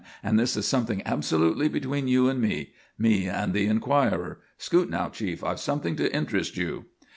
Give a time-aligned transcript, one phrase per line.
[0.23, 4.39] And this is something absolutely between you and me; me and the Enquirer.
[4.57, 5.43] Scoot now, Chief.
[5.43, 6.85] I've something to interest you."